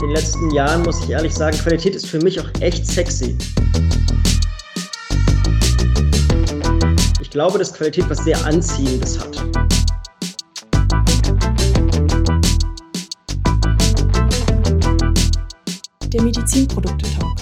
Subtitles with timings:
[0.00, 3.36] In den letzten Jahren muss ich ehrlich sagen, Qualität ist für mich auch echt sexy.
[7.20, 9.36] Ich glaube, dass Qualität was sehr Anziehendes hat.
[16.12, 17.38] Der Medizinprodukte-Talk.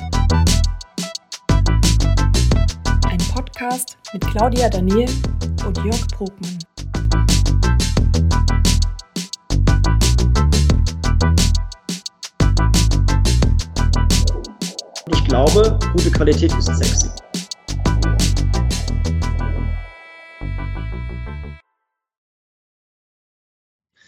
[3.07, 5.11] Ein Podcast mit Claudia Daniel
[5.66, 6.59] und Jörg Brokmann.
[15.36, 17.11] Glaube, gute Qualität ist sexy.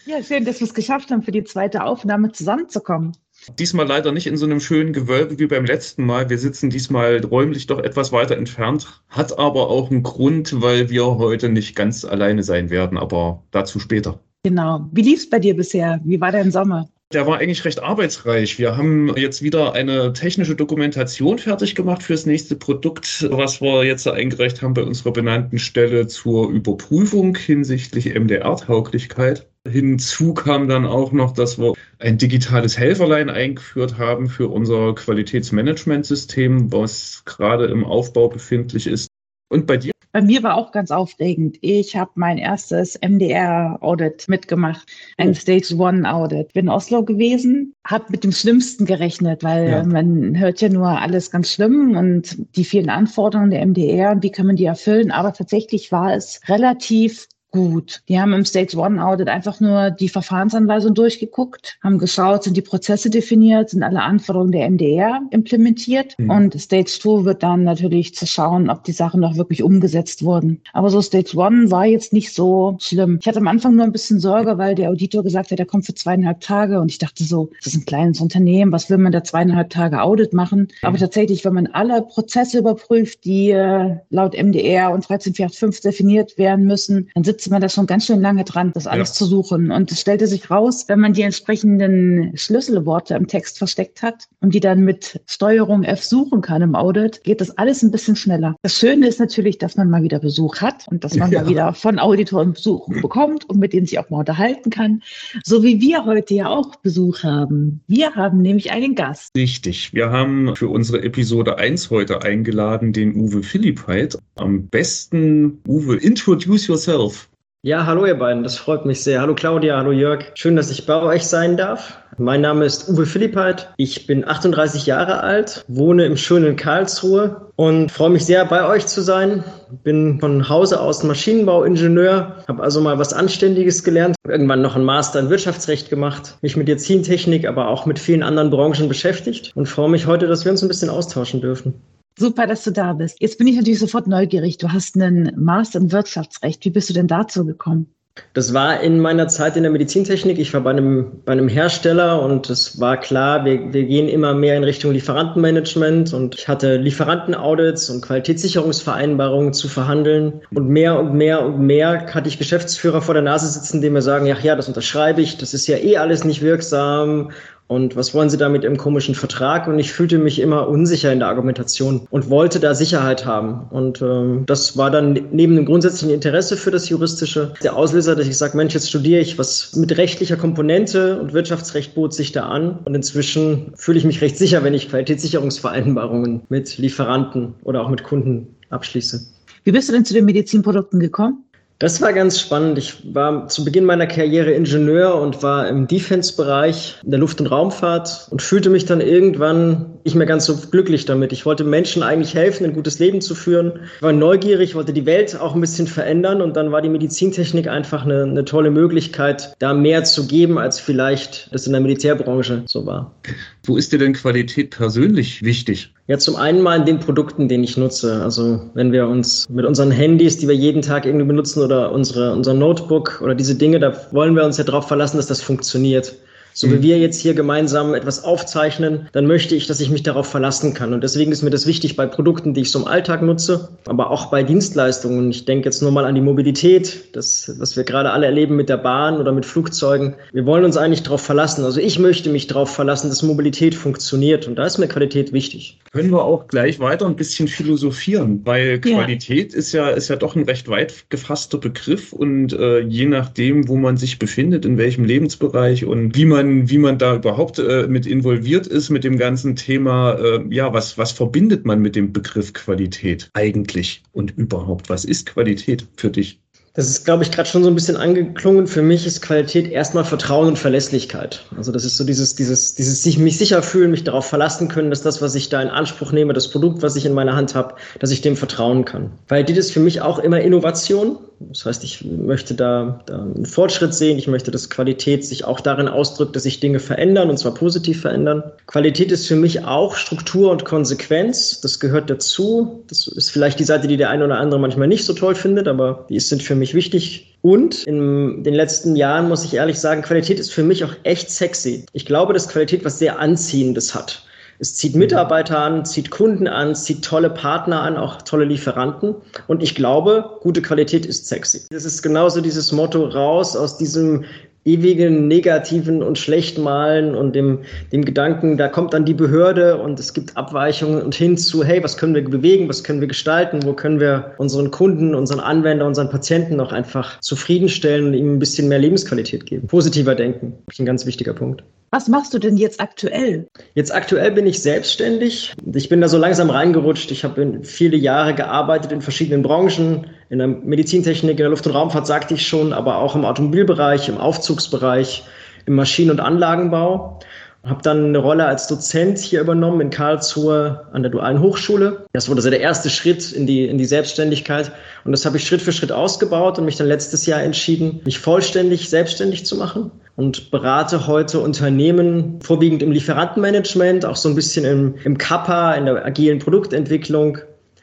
[0.07, 3.11] Ja, schön, dass wir es geschafft haben, für die zweite Aufnahme zusammenzukommen.
[3.59, 6.31] Diesmal leider nicht in so einem schönen Gewölbe wie beim letzten Mal.
[6.31, 8.87] Wir sitzen diesmal räumlich doch etwas weiter entfernt.
[9.09, 13.77] Hat aber auch einen Grund, weil wir heute nicht ganz alleine sein werden, aber dazu
[13.79, 14.19] später.
[14.41, 14.89] Genau.
[14.93, 16.01] Wie lief es bei dir bisher?
[16.03, 16.89] Wie war dein Sommer?
[17.11, 18.59] Der war eigentlich recht arbeitsreich.
[18.59, 23.83] Wir haben jetzt wieder eine technische Dokumentation fertig gemacht für das nächste Produkt, was wir
[23.83, 29.49] jetzt eingereicht haben bei unserer benannten Stelle zur Überprüfung hinsichtlich MDR-Tauglichkeit.
[29.67, 36.71] Hinzu kam dann auch noch, dass wir ein digitales Helferlein eingeführt haben für unser Qualitätsmanagementsystem,
[36.71, 39.07] was gerade im Aufbau befindlich ist.
[39.51, 39.93] Und bei dir?
[40.11, 41.57] Bei mir war auch ganz aufregend.
[41.61, 45.33] Ich habe mein erstes MDR-Audit mitgemacht, ein oh.
[45.33, 46.53] Stage One-Audit.
[46.53, 49.83] Bin in Oslo gewesen, habe mit dem Schlimmsten gerechnet, weil ja.
[49.83, 54.31] man hört ja nur alles ganz schlimm und die vielen Anforderungen der MDR und wie
[54.31, 55.11] kann man die erfüllen.
[55.11, 58.01] Aber tatsächlich war es relativ gut.
[58.07, 62.61] Die haben im Stage One Audit einfach nur die Verfahrensanweisung durchgeguckt, haben geschaut, sind die
[62.61, 66.29] Prozesse definiert, sind alle Anforderungen der MDR implementiert mhm.
[66.29, 70.61] und Stage Two wird dann natürlich zu schauen, ob die Sachen noch wirklich umgesetzt wurden.
[70.73, 73.17] Aber so Stage One war jetzt nicht so schlimm.
[73.21, 75.85] Ich hatte am Anfang nur ein bisschen Sorge, weil der Auditor gesagt hat, er kommt
[75.85, 79.11] für zweieinhalb Tage und ich dachte so, das ist ein kleines Unternehmen, was will man
[79.11, 80.59] da zweieinhalb Tage Audit machen?
[80.59, 80.67] Mhm.
[80.87, 86.65] Aber tatsächlich, wenn man alle Prozesse überprüft, die äh, laut MDR und 13485 definiert werden
[86.65, 89.13] müssen, dann sitzt sitzt man da schon ganz schön lange dran, das alles ja.
[89.13, 89.71] zu suchen.
[89.71, 94.53] Und es stellte sich raus, wenn man die entsprechenden Schlüsselworte im Text versteckt hat und
[94.53, 98.55] die dann mit Steuerung F suchen kann im Audit, geht das alles ein bisschen schneller.
[98.61, 101.41] Das Schöne ist natürlich, dass man mal wieder Besuch hat und dass man ja.
[101.41, 105.01] mal wieder von Auditoren Besuch bekommt und mit denen sich auch mal unterhalten kann.
[105.45, 107.79] So wie wir heute ja auch Besuch haben.
[107.87, 109.33] Wir haben nämlich einen Gast.
[109.37, 109.93] Richtig.
[109.93, 114.17] Wir haben für unsere Episode 1 heute eingeladen den Uwe Philippheit.
[114.35, 117.28] Am besten, Uwe, introduce yourself.
[117.61, 119.19] Ja, hallo ihr beiden, das freut mich sehr.
[119.19, 120.31] Hallo Claudia, hallo Jörg.
[120.35, 121.97] Schön, dass ich bei euch sein darf.
[122.17, 123.73] Mein Name ist Uwe Philippheit.
[123.75, 128.87] Ich bin 38 Jahre alt, wohne im schönen Karlsruhe und freue mich sehr, bei euch
[128.87, 129.43] zu sein.
[129.83, 135.19] Bin von Hause aus Maschinenbauingenieur, habe also mal was Anständiges gelernt, irgendwann noch einen Master
[135.19, 139.89] in Wirtschaftsrecht gemacht, mich mit Medizintechnik, aber auch mit vielen anderen Branchen beschäftigt und freue
[139.89, 141.73] mich heute, dass wir uns ein bisschen austauschen dürfen.
[142.19, 143.21] Super, dass du da bist.
[143.21, 144.57] Jetzt bin ich natürlich sofort neugierig.
[144.57, 146.65] Du hast einen Master in Wirtschaftsrecht.
[146.65, 147.87] Wie bist du denn dazu gekommen?
[148.33, 150.37] Das war in meiner Zeit in der Medizintechnik.
[150.37, 154.33] Ich war bei einem, bei einem Hersteller und es war klar, wir, wir gehen immer
[154.33, 161.13] mehr in Richtung Lieferantenmanagement und ich hatte Lieferantenaudits und Qualitätssicherungsvereinbarungen zu verhandeln und mehr und
[161.13, 164.57] mehr und mehr hatte ich Geschäftsführer vor der Nase sitzen, die mir sagen, ja, ja,
[164.57, 167.31] das unterschreibe ich, das ist ja eh alles nicht wirksam
[167.69, 169.67] und was wollen Sie da mit Ihrem komischen Vertrag?
[169.67, 173.67] Und ich fühlte mich immer unsicher in der Argumentation und wollte da Sicherheit haben.
[173.69, 178.25] Und ähm, das war dann neben dem grundsätzlichen Interesse für das Juristische der Auslöser, dass
[178.25, 182.47] ich sage, Mensch, jetzt studiere ich was mit rechtlicher Komponente und Wirtschaftsrecht bot sich da
[182.47, 182.79] an.
[182.85, 188.03] Und inzwischen fühle ich mich recht sicher, wenn ich Qualitätssicherungsvereinbarungen mit Lieferanten oder auch mit
[188.03, 189.21] Kunden abschließe.
[189.63, 191.43] Wie bist du denn zu den Medizinprodukten gekommen?
[191.79, 192.77] Das war ganz spannend.
[192.77, 197.47] Ich war zu Beginn meiner Karriere Ingenieur und war im Defense-Bereich in der Luft- und
[197.47, 201.31] Raumfahrt und fühlte mich dann irgendwann nicht mehr ganz so glücklich damit.
[201.31, 203.79] Ich wollte Menschen eigentlich helfen, ein gutes Leben zu führen.
[203.95, 207.69] Ich war neugierig, wollte die Welt auch ein bisschen verändern und dann war die Medizintechnik
[207.69, 212.63] einfach eine, eine tolle Möglichkeit, da mehr zu geben, als vielleicht das in der Militärbranche
[212.65, 213.15] so war.
[213.63, 215.93] Wo ist dir denn Qualität persönlich wichtig?
[216.09, 218.23] Ja, zum einen mal in den Produkten, den ich nutze.
[218.23, 222.33] Also wenn wir uns mit unseren Handys, die wir jeden Tag irgendwie benutzen oder unsere,
[222.33, 226.15] unser Notebook oder diese Dinge, da wollen wir uns ja darauf verlassen, dass das funktioniert.
[226.53, 230.27] So wie wir jetzt hier gemeinsam etwas aufzeichnen, dann möchte ich, dass ich mich darauf
[230.27, 230.93] verlassen kann.
[230.93, 234.11] Und deswegen ist mir das wichtig bei Produkten, die ich so im Alltag nutze, aber
[234.11, 235.31] auch bei Dienstleistungen.
[235.31, 238.69] Ich denke jetzt nur mal an die Mobilität, das, was wir gerade alle erleben mit
[238.69, 240.15] der Bahn oder mit Flugzeugen.
[240.33, 241.63] Wir wollen uns eigentlich darauf verlassen.
[241.63, 244.47] Also ich möchte mich darauf verlassen, dass Mobilität funktioniert.
[244.47, 245.79] Und da ist mir Qualität wichtig.
[245.91, 249.57] Können wir auch gleich weiter ein bisschen philosophieren, weil Qualität ja.
[249.57, 253.75] ist ja, ist ja doch ein recht weit gefasster Begriff und äh, je nachdem, wo
[253.75, 257.87] man sich befindet, in welchem Lebensbereich und wie man man, wie man da überhaupt äh,
[257.87, 260.13] mit involviert ist mit dem ganzen Thema.
[260.13, 264.89] Äh, ja, was, was verbindet man mit dem Begriff Qualität eigentlich und überhaupt?
[264.89, 266.41] Was ist Qualität für dich?
[266.73, 268.67] Das ist, glaube ich, gerade schon so ein bisschen angeklungen.
[268.67, 271.43] Für mich ist Qualität erstmal Vertrauen und Verlässlichkeit.
[271.57, 274.89] Also das ist so dieses, dieses, dieses sich mich sicher fühlen, mich darauf verlassen können,
[274.89, 277.55] dass das, was ich da in Anspruch nehme, das Produkt, was ich in meiner Hand
[277.55, 279.11] habe, dass ich dem vertrauen kann.
[279.27, 281.17] Qualität ist für mich auch immer Innovation.
[281.39, 284.17] Das heißt, ich möchte da, da einen Fortschritt sehen.
[284.17, 288.01] Ich möchte, dass Qualität sich auch darin ausdrückt, dass sich Dinge verändern und zwar positiv
[288.01, 288.43] verändern.
[288.67, 291.61] Qualität ist für mich auch Struktur und Konsequenz.
[291.61, 292.83] Das gehört dazu.
[292.89, 295.69] Das ist vielleicht die Seite, die der eine oder andere manchmal nicht so toll findet,
[295.69, 297.37] aber die sind für mich wichtig.
[297.41, 301.31] Und in den letzten Jahren muss ich ehrlich sagen, Qualität ist für mich auch echt
[301.31, 301.85] sexy.
[301.93, 304.23] Ich glaube, dass Qualität was sehr Anziehendes hat.
[304.61, 309.15] Es zieht Mitarbeiter an, zieht Kunden an, zieht tolle Partner an, auch tolle Lieferanten.
[309.47, 311.61] Und ich glaube, gute Qualität ist sexy.
[311.69, 314.25] Das ist genauso dieses Motto raus aus diesem
[314.65, 317.59] ewigen negativen und schlechtmalen und dem,
[317.91, 321.83] dem Gedanken, da kommt dann die Behörde und es gibt Abweichungen und hin zu, hey,
[321.83, 325.85] was können wir bewegen, was können wir gestalten, wo können wir unseren Kunden, unseren Anwender,
[325.85, 329.67] unseren Patienten noch einfach zufriedenstellen und ihm ein bisschen mehr Lebensqualität geben.
[329.67, 331.63] Positiver denken, ein ganz wichtiger Punkt.
[331.91, 333.47] Was machst du denn jetzt aktuell?
[333.73, 335.53] Jetzt aktuell bin ich selbstständig.
[335.73, 337.09] Ich bin da so langsam reingerutscht.
[337.09, 340.07] Ich habe viele Jahre gearbeitet in verschiedenen Branchen.
[340.29, 344.07] In der Medizintechnik, in der Luft- und Raumfahrt sagte ich schon, aber auch im Automobilbereich,
[344.07, 345.23] im Aufzugsbereich,
[345.65, 347.19] im Maschinen- und Anlagenbau.
[347.65, 352.05] Habe dann eine Rolle als Dozent hier übernommen in Karlsruhe an der Dualen Hochschule.
[352.13, 354.71] Das wurde so der erste Schritt in die, in die Selbstständigkeit.
[355.03, 358.17] Und das habe ich Schritt für Schritt ausgebaut und mich dann letztes Jahr entschieden, mich
[358.17, 364.63] vollständig selbstständig zu machen und berate heute Unternehmen vorwiegend im Lieferantenmanagement, auch so ein bisschen
[364.63, 367.39] im, im Kappa, in der agilen Produktentwicklung.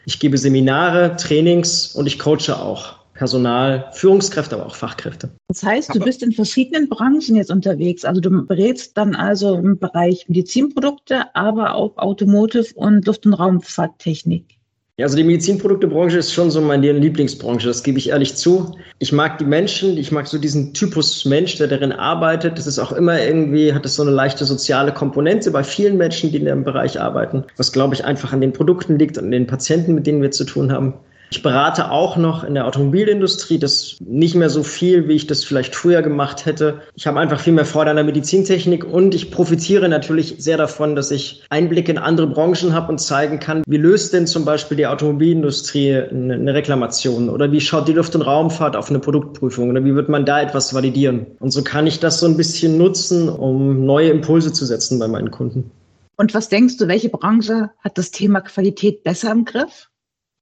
[0.07, 2.97] Ich gebe Seminare, Trainings und ich coache auch.
[3.17, 5.31] Personal, Führungskräfte, aber auch Fachkräfte.
[5.49, 8.05] Das heißt, du bist in verschiedenen Branchen jetzt unterwegs.
[8.05, 14.57] Also du berätst dann also im Bereich Medizinprodukte, aber auch Automotive und Luft- und Raumfahrttechnik.
[14.99, 18.79] Ja, also die Medizinproduktebranche ist schon so meine Lieblingsbranche, das gebe ich ehrlich zu.
[18.99, 22.57] Ich mag die Menschen, ich mag so diesen Typus Mensch, der darin arbeitet.
[22.57, 26.33] Das ist auch immer irgendwie, hat es so eine leichte soziale Komponente bei vielen Menschen,
[26.33, 29.31] die in dem Bereich arbeiten, was glaube ich einfach an den Produkten liegt und an
[29.33, 30.95] den Patienten, mit denen wir zu tun haben.
[31.31, 35.43] Ich berate auch noch in der Automobilindustrie, das nicht mehr so viel, wie ich das
[35.43, 36.83] vielleicht früher gemacht hätte.
[36.95, 40.95] Ich habe einfach viel mehr Freude an der Medizintechnik und ich profitiere natürlich sehr davon,
[40.95, 44.77] dass ich Einblicke in andere Branchen habe und zeigen kann, wie löst denn zum Beispiel
[44.77, 49.85] die Automobilindustrie eine Reklamation oder wie schaut die Luft- und Raumfahrt auf eine Produktprüfung oder
[49.85, 51.27] wie wird man da etwas validieren.
[51.41, 55.09] Und so kann ich das so ein bisschen nutzen, um neue Impulse zu setzen bei
[55.09, 55.71] meinen Kunden.
[56.17, 59.91] Und was denkst du, welche Branche hat das Thema Qualität besser im Griff?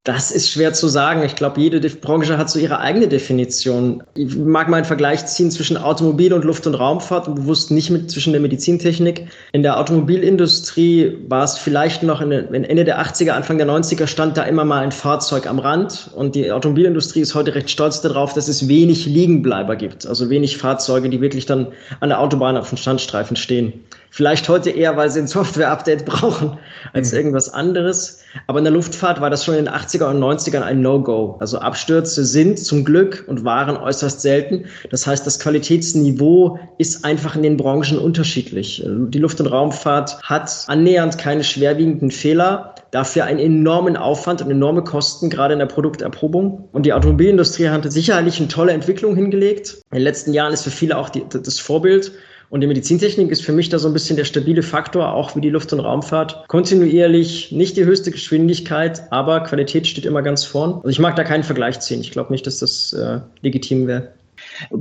[0.04, 1.22] Das ist schwer zu sagen.
[1.22, 4.02] Ich glaube, jede Branche hat so ihre eigene Definition.
[4.14, 7.88] Ich mag mal einen Vergleich ziehen zwischen Automobil und Luft- und Raumfahrt und bewusst nicht
[7.88, 9.28] mit zwischen der Medizintechnik.
[9.52, 14.36] In der Automobilindustrie war es vielleicht noch in, Ende der 80er, Anfang der 90er stand
[14.36, 18.34] da immer mal ein Fahrzeug am Rand und die Automobilindustrie ist heute recht stolz darauf,
[18.34, 20.06] dass es wenig Liegenbleiber gibt.
[20.06, 21.68] Also wenig Fahrzeuge, die wirklich dann
[22.00, 23.72] an der Autobahn auf den Standstreifen stehen.
[24.14, 26.56] Vielleicht heute eher, weil sie ein Software-Update brauchen
[26.92, 27.18] als mhm.
[27.18, 28.20] irgendwas anderes.
[28.46, 31.36] Aber in der Luftfahrt war das schon in den 80er und 90ern ein No-Go.
[31.40, 34.66] Also Abstürze sind zum Glück und waren äußerst selten.
[34.88, 38.84] Das heißt, das Qualitätsniveau ist einfach in den Branchen unterschiedlich.
[38.86, 44.84] Die Luft- und Raumfahrt hat annähernd keine schwerwiegenden Fehler, dafür einen enormen Aufwand und enorme
[44.84, 46.68] Kosten, gerade in der Produkterprobung.
[46.70, 49.78] Und die Automobilindustrie hatte sicherlich eine tolle Entwicklung hingelegt.
[49.90, 52.12] In den letzten Jahren ist für viele auch die, das Vorbild.
[52.54, 55.40] Und die Medizintechnik ist für mich da so ein bisschen der stabile Faktor, auch wie
[55.40, 56.46] die Luft- und Raumfahrt.
[56.46, 60.74] Kontinuierlich, nicht die höchste Geschwindigkeit, aber Qualität steht immer ganz vorn.
[60.74, 62.00] Also ich mag da keinen Vergleich ziehen.
[62.00, 64.12] Ich glaube nicht, dass das äh, legitim wäre.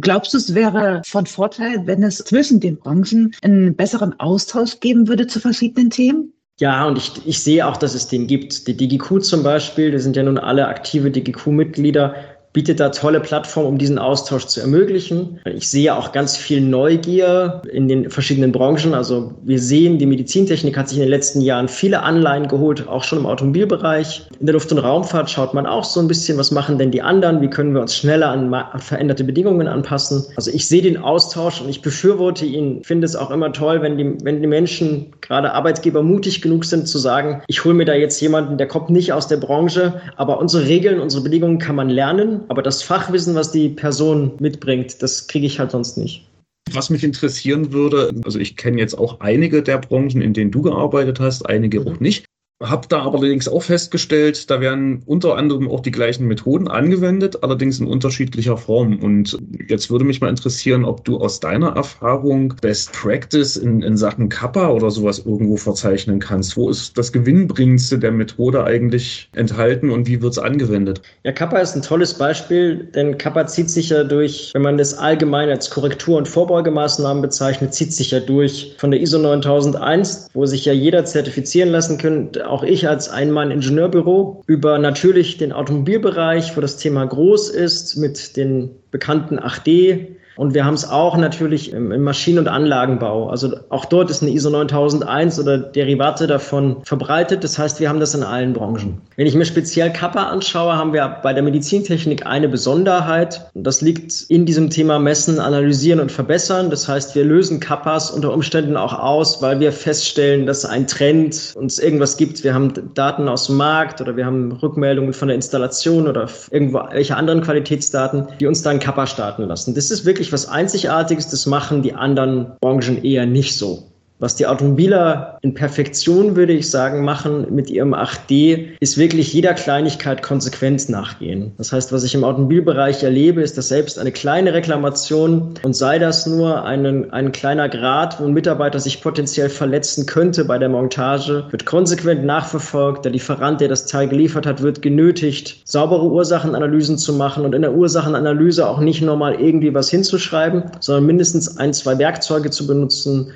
[0.02, 5.08] Glaubst du, es wäre von Vorteil, wenn es zwischen den Branchen einen besseren Austausch geben
[5.08, 6.32] würde zu verschiedenen Themen?
[6.60, 8.68] Ja, und ich, ich sehe auch, dass es den gibt.
[8.68, 12.14] Die DGQ zum Beispiel, die sind ja nun alle aktive DGQ-Mitglieder,
[12.54, 15.40] bietet da tolle Plattformen, um diesen Austausch zu ermöglichen.
[15.46, 18.94] Ich sehe auch ganz viel Neugier in den verschiedenen Branchen.
[18.94, 23.04] Also wir sehen, die Medizintechnik hat sich in den letzten Jahren viele Anleihen geholt, auch
[23.04, 24.28] schon im Automobilbereich.
[24.40, 27.02] In der Luft- und Raumfahrt schaut man auch so ein bisschen, was machen denn die
[27.02, 27.42] anderen?
[27.42, 30.24] Wie können wir uns schneller an veränderte Bedingungen anpassen?
[30.36, 32.84] Also ich sehe den Austausch und ich befürworte ihn.
[32.84, 36.88] Finde es auch immer toll, wenn die, wenn die Menschen, gerade Arbeitgeber, mutig genug sind
[36.88, 40.40] zu sagen, ich hole mir da jetzt jemanden, der kommt nicht aus der Branche, aber
[40.40, 45.28] unsere Regeln, unsere Bedingungen kann man lernen aber das Fachwissen, was die Person mitbringt, das
[45.28, 46.28] kriege ich halt sonst nicht.
[46.72, 50.62] Was mich interessieren würde, also ich kenne jetzt auch einige der Branchen, in denen du
[50.62, 51.88] gearbeitet hast, einige mhm.
[51.88, 52.26] auch nicht.
[52.64, 57.80] Habe da allerdings auch festgestellt, da werden unter anderem auch die gleichen Methoden angewendet, allerdings
[57.80, 59.00] in unterschiedlicher Form.
[59.00, 63.98] Und jetzt würde mich mal interessieren, ob du aus deiner Erfahrung Best Practice in, in
[63.98, 66.56] Sachen Kappa oder sowas irgendwo verzeichnen kannst.
[66.56, 71.02] Wo ist das Gewinnbringendste der Methode eigentlich enthalten und wie wird es angewendet?
[71.24, 74.98] Ja, Kappa ist ein tolles Beispiel, denn Kappa zieht sich ja durch, wenn man das
[74.98, 80.46] allgemein als Korrektur- und Vorbeugemaßnahmen bezeichnet, zieht sich ja durch von der ISO 9001, wo
[80.46, 86.62] sich ja jeder zertifizieren lassen könnte, auch ich als Einmann-Ingenieurbüro, über natürlich den Automobilbereich, wo
[86.62, 91.92] das Thema groß ist, mit den bekannten 8D, und wir haben es auch natürlich im,
[91.92, 93.30] im Maschinen- und Anlagenbau.
[93.30, 97.44] Also auch dort ist eine ISO 9001 oder Derivate davon verbreitet.
[97.44, 99.02] Das heißt, wir haben das in allen Branchen.
[99.16, 103.50] Wenn ich mir speziell Kappa anschaue, haben wir bei der Medizintechnik eine Besonderheit.
[103.54, 106.70] Das liegt in diesem Thema Messen, Analysieren und Verbessern.
[106.70, 111.54] Das heißt, wir lösen Kappas unter Umständen auch aus, weil wir feststellen, dass ein Trend
[111.56, 112.44] uns irgendwas gibt.
[112.44, 116.82] Wir haben Daten aus dem Markt oder wir haben Rückmeldungen von der Installation oder irgendwo
[116.92, 119.76] welche anderen Qualitätsdaten, die uns dann Kappa starten lassen.
[119.76, 123.93] Das ist wirklich wirklich was Einzigartiges, das machen die anderen Branchen eher nicht so.
[124.24, 129.54] Was die Automobiler in Perfektion, würde ich sagen, machen mit ihrem 8D, ist wirklich jeder
[129.54, 131.52] Kleinigkeit konsequent nachgehen.
[131.58, 136.00] Das heißt, was ich im Automobilbereich erlebe, ist, dass selbst eine kleine Reklamation und sei
[136.00, 140.70] das nur ein, ein kleiner Grad, wo ein Mitarbeiter sich potenziell verletzen könnte bei der
[140.70, 143.04] Montage, wird konsequent nachverfolgt.
[143.04, 147.62] Der Lieferant, der das Teil geliefert hat, wird genötigt, saubere Ursachenanalysen zu machen und in
[147.62, 153.34] der Ursachenanalyse auch nicht nochmal irgendwie was hinzuschreiben, sondern mindestens ein, zwei Werkzeuge zu benutzen,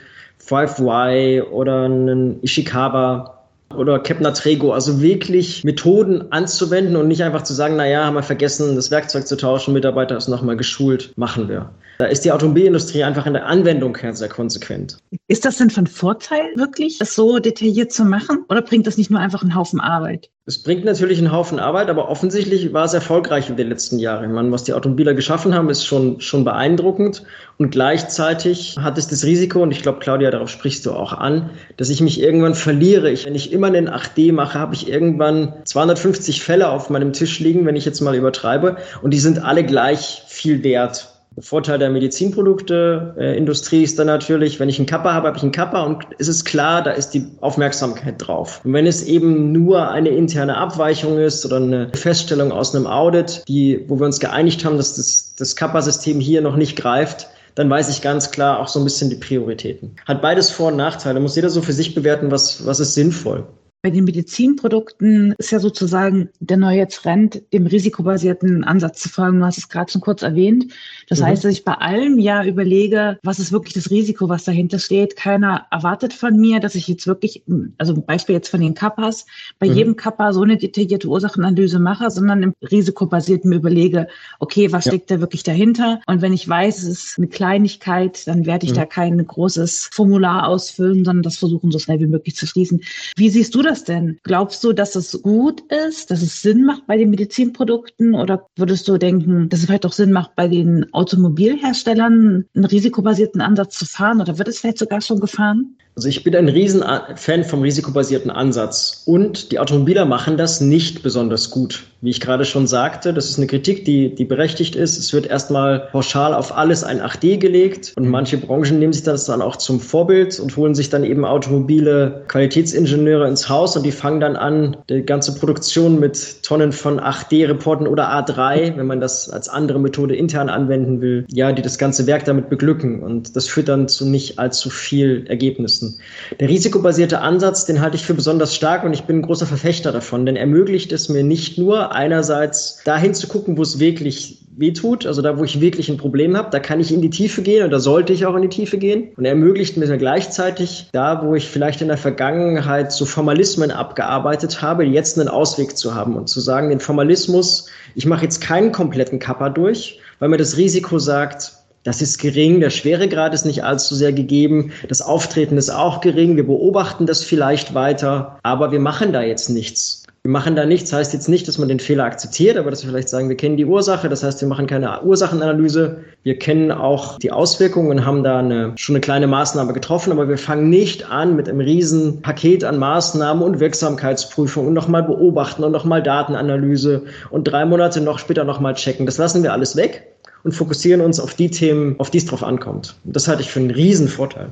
[0.48, 3.38] 5Y oder einen Ishikawa
[3.76, 8.24] oder Kepner Trego, also wirklich Methoden anzuwenden und nicht einfach zu sagen, naja, haben wir
[8.24, 11.70] vergessen, das Werkzeug zu tauschen, Mitarbeiter ist nochmal geschult, machen wir.
[12.00, 14.98] Da ist die Automobilindustrie einfach in der Anwendung her sehr konsequent.
[15.28, 18.46] Ist das denn von Vorteil wirklich, das so detailliert zu machen?
[18.50, 20.30] Oder bringt das nicht nur einfach einen Haufen Arbeit?
[20.50, 24.24] Es bringt natürlich einen Haufen Arbeit, aber offensichtlich war es erfolgreich in den letzten Jahren.
[24.24, 27.24] Ich meine, was die Automobiler geschaffen haben, ist schon, schon beeindruckend.
[27.58, 31.50] Und gleichzeitig hat es das Risiko, und ich glaube, Claudia, darauf sprichst du auch an,
[31.76, 33.12] dass ich mich irgendwann verliere.
[33.12, 37.42] Ich, wenn ich immer einen 8D mache, habe ich irgendwann 250 Fälle auf meinem Tisch
[37.42, 38.78] liegen, wenn ich jetzt mal übertreibe.
[39.02, 41.17] Und die sind alle gleich viel wert.
[41.40, 45.52] Vorteil der Medizinprodukte-Industrie äh, ist dann natürlich, wenn ich einen Kappa habe, habe ich einen
[45.52, 48.62] Kappa und es ist klar, da ist die Aufmerksamkeit drauf.
[48.64, 53.44] Und wenn es eben nur eine interne Abweichung ist oder eine Feststellung aus einem Audit,
[53.48, 57.70] die, wo wir uns geeinigt haben, dass das, das Kappa-System hier noch nicht greift, dann
[57.70, 59.96] weiß ich ganz klar auch so ein bisschen die Prioritäten.
[60.06, 61.20] Hat beides Vor- und Nachteile.
[61.20, 63.46] Muss jeder so für sich bewerten, was, was ist sinnvoll.
[63.88, 69.40] Bei den Medizinprodukten ist ja sozusagen der neue Trend, dem risikobasierten Ansatz zu folgen.
[69.40, 70.74] Du hast es gerade schon kurz erwähnt.
[71.08, 71.28] Das mhm.
[71.28, 75.16] heißt, dass ich bei allem ja überlege, was ist wirklich das Risiko, was dahinter steht.
[75.16, 77.44] Keiner erwartet von mir, dass ich jetzt wirklich,
[77.78, 79.26] also Beispiel jetzt von den Kappas,
[79.58, 79.74] bei mhm.
[79.74, 84.92] jedem Kappa so eine detaillierte Ursachenanalyse mache, sondern im risikobasierten überlege, okay, was ja.
[84.92, 86.02] steckt da wirklich dahinter?
[86.08, 88.80] Und wenn ich weiß, es ist eine Kleinigkeit, dann werde ich mhm.
[88.80, 92.82] da kein großes Formular ausfüllen, sondern das versuchen, so schnell wie möglich zu schließen.
[93.16, 94.20] Wie siehst du das denn?
[94.24, 98.88] Glaubst du, dass es gut ist, dass es Sinn macht bei den Medizinprodukten oder würdest
[98.88, 103.86] du denken, dass es vielleicht auch Sinn macht, bei den Automobilherstellern einen risikobasierten Ansatz zu
[103.86, 105.78] fahren oder wird es vielleicht sogar schon gefahren?
[105.98, 109.02] Also ich bin ein Riesenfan vom risikobasierten Ansatz.
[109.08, 111.86] Und die Automobiler machen das nicht besonders gut.
[112.02, 115.00] Wie ich gerade schon sagte, das ist eine Kritik, die, die berechtigt ist.
[115.00, 117.94] Es wird erstmal pauschal auf alles ein 8D gelegt.
[117.98, 121.26] Und manche Branchen nehmen sich das dann auch zum Vorbild und holen sich dann eben
[121.26, 123.76] automobile Qualitätsingenieure ins Haus.
[123.76, 128.86] Und die fangen dann an, die ganze Produktion mit Tonnen von 8D-Reporten oder A3, wenn
[128.86, 133.02] man das als andere Methode intern anwenden will, ja, die das ganze Werk damit beglücken.
[133.02, 136.00] Und das führt dann zu nicht allzu viel Ergebnissen nutzen.
[136.40, 139.92] Der risikobasierte Ansatz, den halte ich für besonders stark und ich bin ein großer Verfechter
[139.92, 144.44] davon, denn er ermöglicht es mir nicht nur einerseits dahin zu gucken, wo es wirklich
[144.60, 147.44] wehtut, also da, wo ich wirklich ein Problem habe, da kann ich in die Tiefe
[147.44, 149.10] gehen und da sollte ich auch in die Tiefe gehen.
[149.16, 154.62] Und er ermöglicht mir gleichzeitig da, wo ich vielleicht in der Vergangenheit so Formalismen abgearbeitet
[154.64, 158.72] habe, jetzt einen Ausweg zu haben und zu sagen, den Formalismus, ich mache jetzt keinen
[158.72, 161.57] kompletten Kappa durch, weil mir das Risiko sagt,
[161.88, 166.36] das ist gering, der Schweregrad ist nicht allzu sehr gegeben, das Auftreten ist auch gering,
[166.36, 170.04] wir beobachten das vielleicht weiter, aber wir machen da jetzt nichts.
[170.22, 172.90] Wir machen da nichts, heißt jetzt nicht, dass man den Fehler akzeptiert, aber dass wir
[172.90, 177.20] vielleicht sagen, wir kennen die Ursache, das heißt, wir machen keine Ursachenanalyse, wir kennen auch
[177.20, 181.10] die Auswirkungen und haben da eine, schon eine kleine Maßnahme getroffen, aber wir fangen nicht
[181.10, 187.04] an mit einem riesen Paket an Maßnahmen und Wirksamkeitsprüfung und nochmal beobachten und nochmal Datenanalyse
[187.30, 189.06] und drei Monate noch später nochmal checken.
[189.06, 192.44] Das lassen wir alles weg und fokussieren uns auf die Themen, auf die es drauf
[192.44, 192.96] ankommt.
[193.04, 194.50] Und das halte ich für einen riesen Vorteil.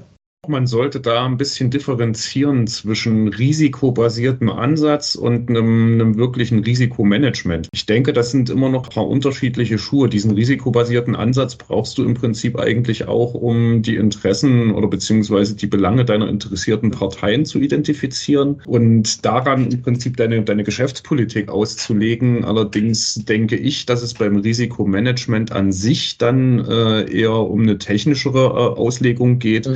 [0.47, 7.69] Man sollte da ein bisschen differenzieren zwischen risikobasiertem Ansatz und einem, einem wirklichen Risikomanagement.
[7.73, 10.09] Ich denke, das sind immer noch ein paar unterschiedliche Schuhe.
[10.09, 15.67] Diesen risikobasierten Ansatz brauchst du im Prinzip eigentlich auch, um die Interessen oder beziehungsweise die
[15.67, 22.45] Belange deiner interessierten Parteien zu identifizieren und daran im Prinzip deine, deine Geschäftspolitik auszulegen.
[22.45, 28.45] Allerdings denke ich, dass es beim Risikomanagement an sich dann äh, eher um eine technischere
[28.45, 29.69] äh, Auslegung geht.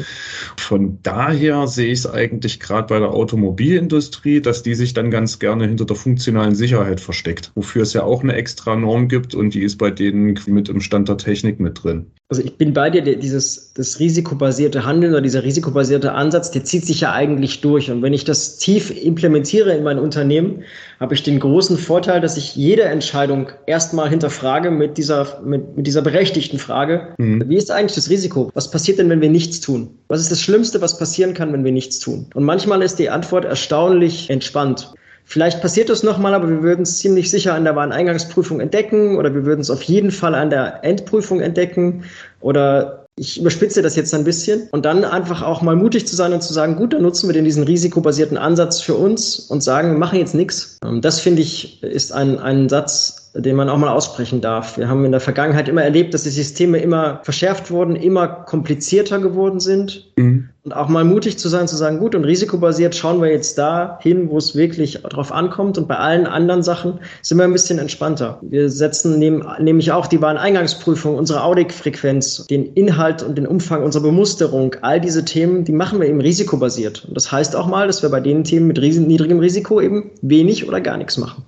[0.60, 5.40] Von daher sehe ich es eigentlich gerade bei der Automobilindustrie, dass die sich dann ganz
[5.40, 9.54] gerne hinter der funktionalen Sicherheit versteckt, wofür es ja auch eine extra Norm gibt und
[9.54, 12.12] die ist bei denen mit im Stand der Technik mit drin.
[12.32, 16.86] Also ich bin bei dir, dieses das risikobasierte Handeln oder dieser risikobasierte Ansatz, der zieht
[16.86, 17.90] sich ja eigentlich durch.
[17.90, 20.62] Und wenn ich das tief implementiere in mein Unternehmen,
[21.00, 25.88] habe ich den großen Vorteil, dass ich jede Entscheidung erstmal hinterfrage mit dieser, mit, mit
[25.88, 27.46] dieser berechtigten Frage, mhm.
[27.48, 28.52] wie ist eigentlich das Risiko?
[28.54, 29.90] Was passiert denn, wenn wir nichts tun?
[30.08, 32.28] Was ist das Schlimmste, was passieren kann, wenn wir nichts tun?
[32.36, 34.94] Und manchmal ist die Antwort erstaunlich entspannt.
[35.30, 39.32] Vielleicht passiert das nochmal, aber wir würden es ziemlich sicher an der Wareneingangsprüfung entdecken oder
[39.32, 42.04] wir würden es auf jeden Fall an der Endprüfung entdecken
[42.42, 46.34] oder ich überspitze das jetzt ein bisschen und dann einfach auch mal mutig zu sein
[46.34, 49.92] und zu sagen, gut, dann nutzen wir den diesen risikobasierten Ansatz für uns und sagen,
[49.92, 50.80] wir machen jetzt nichts.
[50.84, 54.78] Ähm, das finde ich ist ein, ein Satz, den man auch mal aussprechen darf.
[54.78, 59.20] Wir haben in der Vergangenheit immer erlebt, dass die Systeme immer verschärft wurden, immer komplizierter
[59.20, 60.12] geworden sind.
[60.18, 60.50] Mhm.
[60.66, 63.98] Und auch mal mutig zu sein, zu sagen, gut, und risikobasiert schauen wir jetzt da
[64.02, 65.78] hin, wo es wirklich drauf ankommt.
[65.78, 68.40] Und bei allen anderen Sachen sind wir ein bisschen entspannter.
[68.42, 74.76] Wir setzen nämlich auch die Wareneingangsprüfung, unsere Audikfrequenz, den Inhalt und den Umfang unserer Bemusterung,
[74.82, 77.06] all diese Themen, die machen wir eben risikobasiert.
[77.08, 80.68] Und das heißt auch mal, dass wir bei den Themen mit niedrigem Risiko eben wenig
[80.68, 81.44] oder gar nichts machen.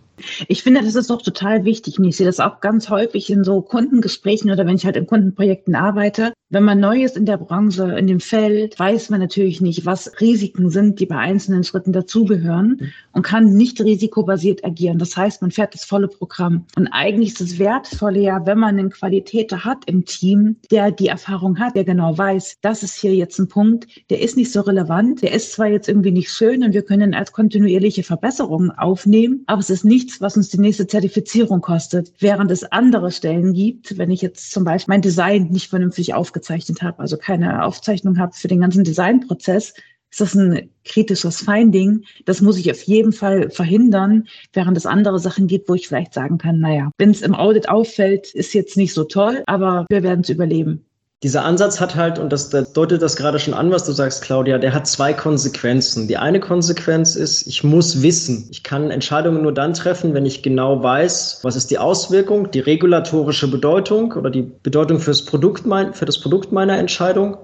[0.48, 2.00] Ich finde, das ist doch total wichtig.
[2.00, 5.08] Und ich sehe das auch ganz häufig in so Kundengesprächen oder wenn ich halt in
[5.08, 6.34] Kundenprojekten arbeite.
[6.50, 10.12] Wenn man neu ist in der Branche, in dem Feld, weiß man natürlich nicht, was
[10.20, 14.98] Risiken sind, die bei einzelnen Schritten dazugehören und kann nicht risikobasiert agieren.
[14.98, 16.66] Das heißt, man fährt das volle Programm.
[16.76, 21.08] Und eigentlich ist das Wertvolle ja, wenn man einen Qualitäter hat im Team, der die
[21.08, 24.60] Erfahrung hat, der genau weiß, das ist hier jetzt ein Punkt, der ist nicht so
[24.60, 29.44] relevant, der ist zwar jetzt irgendwie nicht schön und wir können als kontinuierliche Verbesserungen aufnehmen,
[29.48, 32.12] aber es ist nichts, was uns die nächste Zertifizierung kostet.
[32.20, 36.82] Während es andere Stellen gibt, wenn ich jetzt zum Beispiel mein Design nicht vernünftig aufgezeichnet
[36.82, 39.74] habe, also keine Aufzeichnung habe für den ganzen Designprozess,
[40.10, 42.04] ist das ein kritisches Finding.
[42.26, 46.14] Das muss ich auf jeden Fall verhindern, während es andere Sachen gibt, wo ich vielleicht
[46.14, 50.04] sagen kann, naja, wenn es im Audit auffällt, ist jetzt nicht so toll, aber wir
[50.04, 50.86] werden es überleben.
[51.24, 54.58] Dieser Ansatz hat halt, und das, deutet das gerade schon an, was du sagst, Claudia,
[54.58, 56.08] der hat zwei Konsequenzen.
[56.08, 58.48] Die eine Konsequenz ist, ich muss wissen.
[58.50, 62.60] Ich kann Entscheidungen nur dann treffen, wenn ich genau weiß, was ist die Auswirkung, die
[62.60, 67.38] regulatorische Bedeutung oder die Bedeutung fürs Produkt mein, für das Produkt meiner Entscheidung.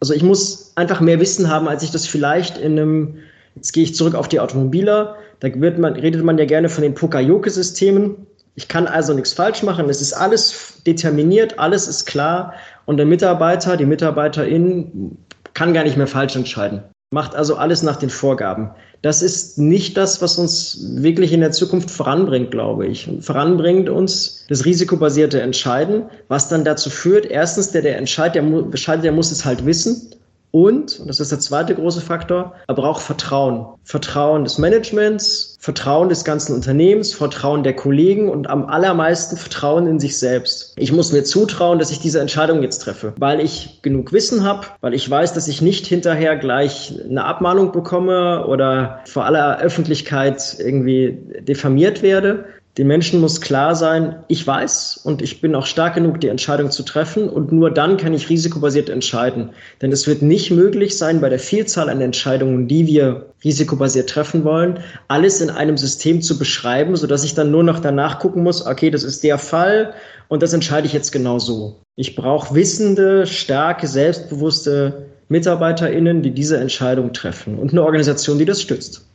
[0.00, 3.18] Also ich muss einfach mehr Wissen haben, als ich das vielleicht in einem,
[3.54, 6.82] jetzt gehe ich zurück auf die Automobiler, da wird man, redet man ja gerne von
[6.82, 8.26] den Pokayoke-Systemen.
[8.56, 9.88] Ich kann also nichts falsch machen.
[9.88, 12.54] Es ist alles determiniert, alles ist klar.
[12.86, 15.16] Und der Mitarbeiter, die Mitarbeiterin
[15.54, 16.82] kann gar nicht mehr falsch entscheiden.
[17.10, 18.70] Macht also alles nach den Vorgaben.
[19.02, 23.08] Das ist nicht das, was uns wirklich in der Zukunft voranbringt, glaube ich.
[23.20, 29.12] Voranbringt uns das risikobasierte Entscheiden, was dann dazu führt, erstens, der, der entscheidet, der, der
[29.12, 30.10] muss es halt wissen.
[30.54, 33.66] Und, und das ist der zweite große Faktor, er braucht Vertrauen.
[33.82, 39.98] Vertrauen des Managements, Vertrauen des ganzen Unternehmens, Vertrauen der Kollegen und am allermeisten Vertrauen in
[39.98, 40.72] sich selbst.
[40.76, 44.68] Ich muss mir zutrauen, dass ich diese Entscheidung jetzt treffe, weil ich genug Wissen habe,
[44.80, 50.54] weil ich weiß, dass ich nicht hinterher gleich eine Abmahnung bekomme oder vor aller Öffentlichkeit
[50.60, 52.44] irgendwie diffamiert werde,
[52.76, 56.72] den Menschen muss klar sein, ich weiß und ich bin auch stark genug, die Entscheidung
[56.72, 59.50] zu treffen und nur dann kann ich risikobasiert entscheiden.
[59.80, 64.42] Denn es wird nicht möglich sein, bei der Vielzahl an Entscheidungen, die wir risikobasiert treffen
[64.42, 68.66] wollen, alles in einem System zu beschreiben, sodass ich dann nur noch danach gucken muss,
[68.66, 69.94] okay, das ist der Fall
[70.26, 71.80] und das entscheide ich jetzt genau so.
[71.94, 78.60] Ich brauche wissende, starke, selbstbewusste MitarbeiterInnen, die diese Entscheidung treffen und eine Organisation, die das
[78.60, 79.06] stützt.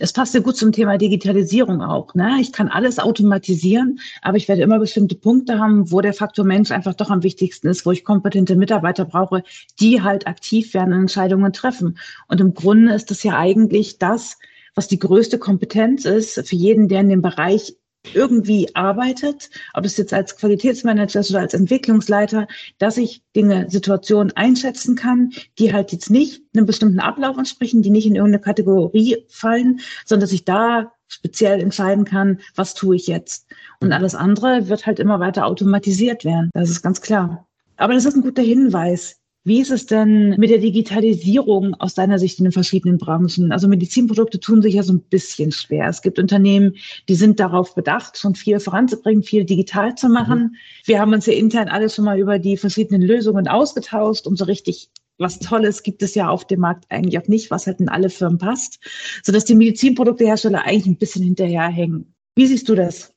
[0.00, 2.14] Es passt ja gut zum Thema Digitalisierung auch.
[2.14, 2.38] Ne?
[2.40, 6.70] Ich kann alles automatisieren, aber ich werde immer bestimmte Punkte haben, wo der Faktor Mensch
[6.70, 9.42] einfach doch am wichtigsten ist, wo ich kompetente Mitarbeiter brauche,
[9.80, 11.98] die halt aktiv werden und Entscheidungen treffen.
[12.28, 14.38] Und im Grunde ist das ja eigentlich das,
[14.74, 17.76] was die größte Kompetenz ist für jeden, der in dem Bereich
[18.12, 22.46] irgendwie arbeitet, ob es jetzt als Qualitätsmanager ist oder als Entwicklungsleiter,
[22.78, 27.90] dass ich Dinge, Situationen einschätzen kann, die halt jetzt nicht einem bestimmten Ablauf entsprechen, die
[27.90, 33.06] nicht in irgendeine Kategorie fallen, sondern dass ich da speziell entscheiden kann, was tue ich
[33.06, 33.46] jetzt.
[33.80, 36.50] Und alles andere wird halt immer weiter automatisiert werden.
[36.52, 37.46] Das ist ganz klar.
[37.76, 39.20] Aber das ist ein guter Hinweis.
[39.46, 43.52] Wie ist es denn mit der Digitalisierung aus deiner Sicht in den verschiedenen Branchen?
[43.52, 45.86] Also Medizinprodukte tun sich ja so ein bisschen schwer.
[45.86, 46.76] Es gibt Unternehmen,
[47.10, 50.38] die sind darauf bedacht, schon viel voranzubringen, viel digital zu machen.
[50.38, 50.56] Mhm.
[50.86, 54.46] Wir haben uns ja intern alle schon mal über die verschiedenen Lösungen ausgetauscht, um so
[54.46, 57.88] richtig was Tolles gibt es ja auf dem Markt eigentlich auch nicht, was halt in
[57.88, 58.80] alle Firmen passt,
[59.22, 62.12] sodass die Medizinproduktehersteller eigentlich ein bisschen hinterherhängen.
[62.34, 63.13] Wie siehst du das?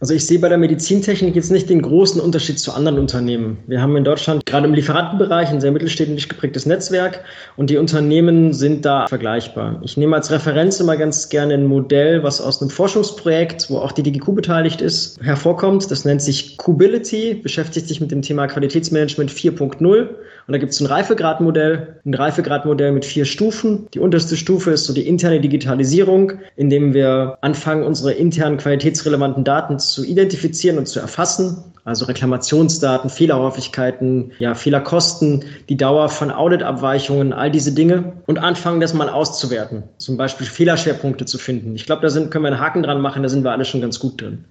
[0.00, 3.58] Also ich sehe bei der Medizintechnik jetzt nicht den großen Unterschied zu anderen Unternehmen.
[3.66, 7.24] Wir haben in Deutschland gerade im Lieferantenbereich ein sehr mittelständlich geprägtes Netzwerk
[7.56, 9.80] und die Unternehmen sind da vergleichbar.
[9.82, 13.92] Ich nehme als Referenz immer ganz gerne ein Modell, was aus einem Forschungsprojekt, wo auch
[13.92, 15.90] die DGQ beteiligt ist, hervorkommt.
[15.90, 20.08] Das nennt sich Qbility, beschäftigt sich mit dem Thema Qualitätsmanagement 4.0
[20.46, 23.86] und da gibt es ein Reifegradmodell, ein Reifegradmodell mit vier Stufen.
[23.94, 29.78] Die unterste Stufe ist so die interne Digitalisierung, indem wir anfangen, unsere internen qualitätsrelevanten Daten
[29.78, 31.64] zu identifizieren und zu erfassen.
[31.84, 38.94] Also Reklamationsdaten, Fehlerhäufigkeiten, ja, Fehlerkosten, die Dauer von Auditabweichungen, all diese Dinge und anfangen, das
[38.94, 39.82] mal auszuwerten.
[39.98, 41.74] Zum Beispiel Fehlerschwerpunkte zu finden.
[41.74, 43.82] Ich glaube, da sind, können wir einen Haken dran machen, da sind wir alle schon
[43.82, 44.44] ganz gut drin.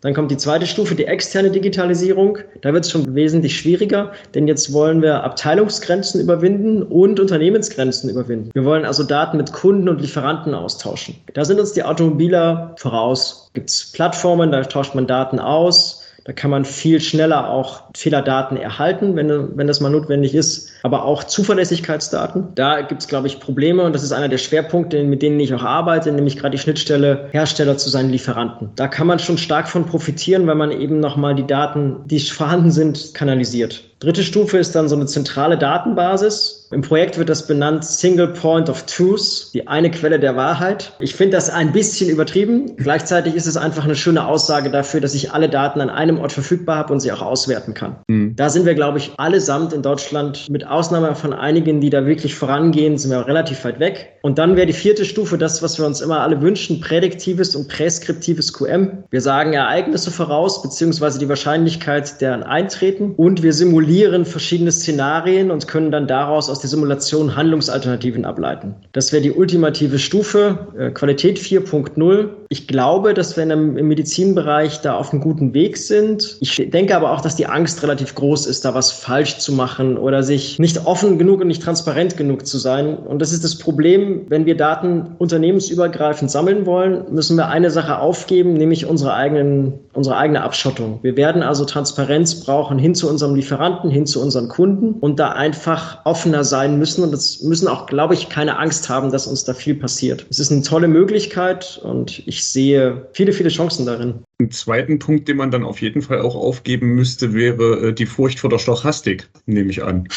[0.00, 2.38] Dann kommt die zweite Stufe, die externe Digitalisierung.
[2.60, 8.50] Da wird es schon wesentlich schwieriger, denn jetzt wollen wir Abteilungsgrenzen überwinden und Unternehmensgrenzen überwinden.
[8.54, 11.16] Wir wollen also Daten mit Kunden und Lieferanten austauschen.
[11.34, 13.50] Da sind uns die Automobiler voraus.
[13.54, 16.07] Gibt es Plattformen, da tauscht man Daten aus.
[16.28, 21.06] Da kann man viel schneller auch Fehlerdaten erhalten, wenn, wenn das mal notwendig ist, aber
[21.06, 22.48] auch Zuverlässigkeitsdaten.
[22.54, 25.54] Da gibt es, glaube ich, Probleme und das ist einer der Schwerpunkte, mit denen ich
[25.54, 28.68] auch arbeite, nämlich gerade die Schnittstelle Hersteller zu seinen Lieferanten.
[28.76, 32.72] Da kann man schon stark von profitieren, weil man eben nochmal die Daten, die vorhanden
[32.72, 33.87] sind, kanalisiert.
[34.00, 36.68] Dritte Stufe ist dann so eine zentrale Datenbasis.
[36.70, 40.92] Im Projekt wird das benannt Single Point of Truth, die eine Quelle der Wahrheit.
[41.00, 42.76] Ich finde das ein bisschen übertrieben.
[42.76, 46.30] Gleichzeitig ist es einfach eine schöne Aussage dafür, dass ich alle Daten an einem Ort
[46.30, 47.96] verfügbar habe und sie auch auswerten kann.
[48.06, 48.36] Mhm.
[48.36, 52.36] Da sind wir, glaube ich, allesamt in Deutschland, mit Ausnahme von einigen, die da wirklich
[52.36, 54.18] vorangehen, sind wir relativ weit weg.
[54.22, 57.66] Und dann wäre die vierte Stufe das, was wir uns immer alle wünschen, prädiktives und
[57.68, 59.04] präskriptives QM.
[59.10, 65.50] Wir sagen Ereignisse voraus, beziehungsweise die Wahrscheinlichkeit deren Eintreten und wir simulieren simulieren verschiedene Szenarien
[65.50, 68.74] und können dann daraus aus der Simulation Handlungsalternativen ableiten.
[68.92, 72.28] Das wäre die ultimative Stufe, äh, Qualität 4.0.
[72.50, 76.36] Ich glaube, dass wir im Medizinbereich da auf einem guten Weg sind.
[76.40, 79.96] Ich denke aber auch, dass die Angst relativ groß ist, da was falsch zu machen
[79.96, 82.96] oder sich nicht offen genug und nicht transparent genug zu sein.
[82.96, 87.98] Und das ist das Problem, wenn wir Daten unternehmensübergreifend sammeln wollen, müssen wir eine Sache
[87.98, 91.00] aufgeben, nämlich unsere, eigenen, unsere eigene Abschottung.
[91.02, 95.18] Wir werden also Transparenz brauchen hin zu unserem Lieferanten Lieferanten hin zu unseren Kunden und
[95.18, 99.26] da einfach offener sein müssen und es müssen auch, glaube ich, keine Angst haben, dass
[99.26, 100.26] uns da viel passiert.
[100.30, 104.14] Es ist eine tolle Möglichkeit und ich sehe viele, viele Chancen darin.
[104.40, 108.06] Ein zweiten Punkt, den man dann auf jeden Fall auch aufgeben müsste, wäre äh, die
[108.06, 110.08] Furcht vor der Stochastik, nehme ich an.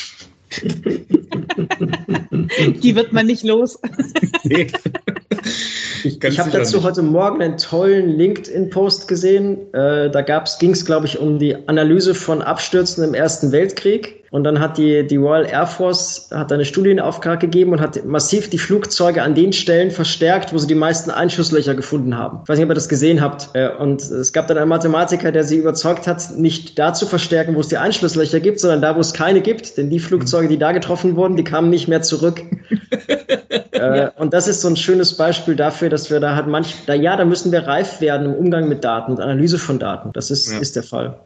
[2.83, 3.79] Die wird man nicht los.
[4.43, 4.67] Nee.
[6.11, 6.85] Ich, ich habe dazu nicht.
[6.85, 9.73] heute Morgen einen tollen LinkedIn-Post gesehen.
[9.73, 14.21] Äh, da ging es, glaube ich, um die Analyse von Abstürzen im Ersten Weltkrieg.
[14.31, 17.81] Und dann hat die, die Royal Air Force hat eine Studie in Auftrag gegeben und
[17.81, 22.39] hat massiv die Flugzeuge an den Stellen verstärkt, wo sie die meisten Einschusslöcher gefunden haben.
[22.43, 23.49] Ich weiß nicht, ob ihr das gesehen habt.
[23.53, 27.55] Äh, und es gab dann einen Mathematiker, der sie überzeugt hat, nicht da zu verstärken,
[27.55, 29.77] wo es die Einschusslöcher gibt, sondern da, wo es keine gibt.
[29.77, 32.41] Denn die Flugzeuge, die da getroffen wurden, die kamen nicht mehr zurück.
[33.81, 36.93] äh, und das ist so ein schönes Beispiel dafür, dass wir da halt manch, da
[36.93, 40.11] ja, da müssen wir reif werden im Umgang mit Daten und Analyse von Daten.
[40.13, 40.59] Das ist, ja.
[40.59, 41.19] ist der Fall.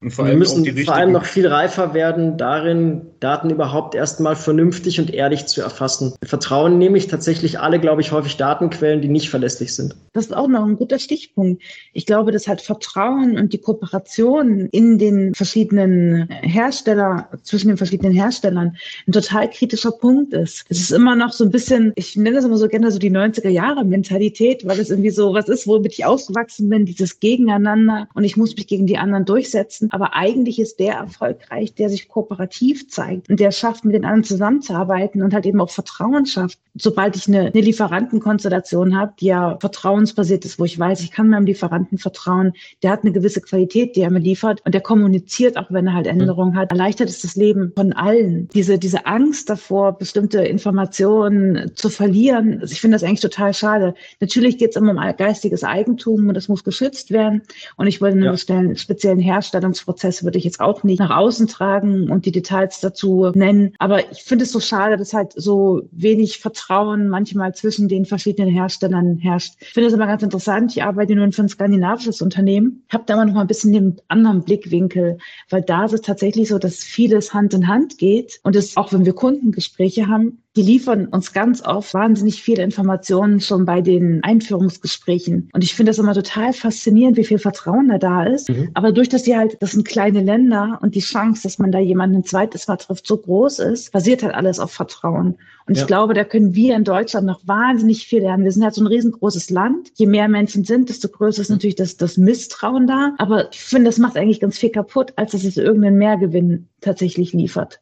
[0.00, 4.36] Und vor allem wir müssen vor allem noch viel reifer werden darin, Daten überhaupt erstmal
[4.36, 6.12] vernünftig und ehrlich zu erfassen.
[6.22, 9.96] Vertrauen nämlich tatsächlich alle, glaube ich, häufig Datenquellen, die nicht verlässlich sind.
[10.12, 11.62] Das ist auch noch ein guter Stichpunkt.
[11.94, 18.12] Ich glaube, dass halt Vertrauen und die Kooperation in den verschiedenen Hersteller, zwischen den verschiedenen
[18.12, 20.66] Herstellern ein total kritischer Punkt ist.
[20.68, 23.10] Es ist immer noch so ein bisschen, ich nenne das immer so gerne so die
[23.10, 28.06] 90er Jahre Mentalität, weil es irgendwie so was ist, womit ich ausgewachsen bin, dieses Gegeneinander
[28.12, 29.90] und ich muss mich gegen die anderen durchsetzen.
[29.92, 34.24] Aber eigentlich ist der erfolgreich, der sich kooperativ zeigt und der schafft, mit den anderen
[34.24, 36.58] zusammenzuarbeiten und halt eben auch Vertrauen schafft.
[36.74, 41.28] Sobald ich eine, eine Lieferantenkonstellation habe, die ja vertrauensbasiert ist, wo ich weiß, ich kann
[41.28, 45.56] meinem Lieferanten vertrauen, der hat eine gewisse Qualität, die er mir liefert und der kommuniziert
[45.56, 48.48] auch, wenn er halt Änderungen hat, erleichtert es das Leben von allen.
[48.54, 53.94] Diese, diese Angst davor, bestimmte Informationen zu verlieren, also ich finde das eigentlich total schade.
[54.20, 57.42] Natürlich geht es immer um geistiges Eigentum und das muss geschützt werden.
[57.76, 58.54] Und ich wollte nur ja.
[58.56, 62.80] einen speziellen Herstellungs Fertigungsprozess würde ich jetzt auch nicht nach außen tragen und die Details
[62.80, 63.03] dazu
[63.34, 63.74] nennen.
[63.78, 68.50] Aber ich finde es so schade, dass halt so wenig Vertrauen manchmal zwischen den verschiedenen
[68.50, 69.54] Herstellern herrscht.
[69.60, 70.72] Ich finde es immer ganz interessant.
[70.72, 74.00] Ich arbeite nun für ein skandinavisches Unternehmen, habe da immer noch mal ein bisschen den
[74.08, 75.18] anderen Blickwinkel,
[75.50, 78.92] weil da ist es tatsächlich so, dass vieles Hand in Hand geht und es auch,
[78.92, 84.22] wenn wir Kundengespräche haben, die liefern uns ganz oft wahnsinnig viele Informationen schon bei den
[84.22, 85.50] Einführungsgesprächen.
[85.52, 88.48] Und ich finde das immer total faszinierend, wie viel Vertrauen da da ist.
[88.48, 88.70] Mhm.
[88.74, 91.80] Aber durch das sie halt, das sind kleine Länder und die Chance, dass man da
[91.80, 95.36] jemanden ein zweites Mal trifft, so groß ist, basiert halt alles auf Vertrauen.
[95.66, 95.82] Und ja.
[95.82, 98.44] ich glaube, da können wir in Deutschland noch wahnsinnig viel lernen.
[98.44, 99.90] Wir sind halt so ein riesengroßes Land.
[99.94, 103.14] Je mehr Menschen sind, desto größer ist natürlich das, das Misstrauen da.
[103.18, 107.32] Aber ich finde, das macht eigentlich ganz viel kaputt, als dass es irgendeinen Mehrgewinn tatsächlich
[107.32, 107.80] liefert.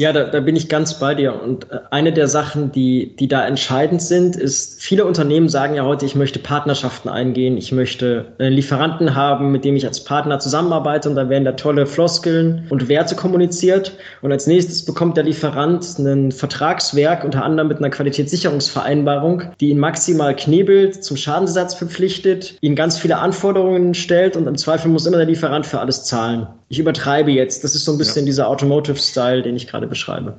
[0.00, 1.42] Ja, da, da bin ich ganz bei dir.
[1.42, 5.84] Und äh, eine der Sachen, die, die da entscheidend sind, ist, viele Unternehmen sagen ja
[5.84, 10.38] heute, ich möchte Partnerschaften eingehen, ich möchte einen Lieferanten haben, mit dem ich als Partner
[10.38, 13.92] zusammenarbeite und da werden da tolle Floskeln und Werte kommuniziert.
[14.22, 19.78] Und als nächstes bekommt der Lieferant ein Vertragswerk, unter anderem mit einer Qualitätssicherungsvereinbarung, die ihn
[19.78, 25.18] maximal knebelt, zum Schadensersatz verpflichtet, ihn ganz viele Anforderungen stellt und im Zweifel muss immer
[25.18, 26.46] der Lieferant für alles zahlen.
[26.70, 27.64] Ich übertreibe jetzt.
[27.64, 28.26] Das ist so ein bisschen ja.
[28.26, 30.36] dieser Automotive-Style, den ich gerade beschreibe.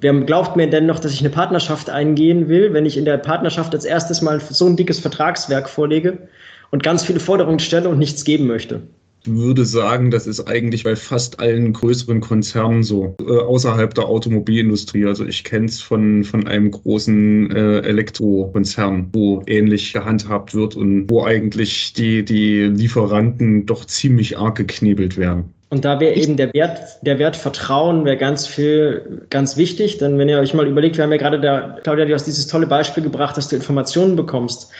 [0.00, 3.16] Wer glaubt mir denn noch, dass ich eine Partnerschaft eingehen will, wenn ich in der
[3.16, 6.18] Partnerschaft als erstes mal so ein dickes Vertragswerk vorlege
[6.72, 8.82] und ganz viele Forderungen stelle und nichts geben möchte?
[9.24, 14.06] Ich würde sagen, das ist eigentlich bei fast allen größeren Konzernen so, äh, außerhalb der
[14.06, 15.06] Automobilindustrie.
[15.06, 21.08] Also ich kenne es von, von einem großen äh, Elektrokonzern, wo ähnlich gehandhabt wird und
[21.08, 25.54] wo eigentlich die, die Lieferanten doch ziemlich arg geknebelt werden.
[25.70, 29.98] Und da wäre eben der Wert, der Wert Vertrauen wäre ganz viel, ganz wichtig.
[29.98, 32.46] Denn wenn ihr euch mal überlegt, wir haben ja gerade da, Claudia, du hast dieses
[32.46, 34.70] tolle Beispiel gebracht, dass du Informationen bekommst